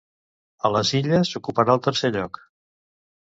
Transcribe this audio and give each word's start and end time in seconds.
A 0.69 0.69
les 0.75 0.93
Illes, 0.99 1.33
ocuparà 1.41 1.77
el 1.79 1.83
tercer 1.89 2.11
lloc. 2.17 2.39